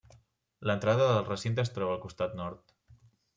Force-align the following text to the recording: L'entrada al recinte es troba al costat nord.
L'entrada 0.69 1.09
al 1.17 1.27
recinte 1.27 1.63
es 1.65 1.71
troba 1.77 1.93
al 1.97 2.01
costat 2.07 2.35
nord. 2.41 2.75